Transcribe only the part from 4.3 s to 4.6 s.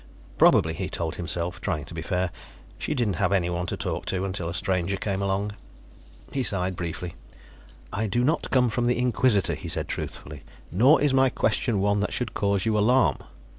a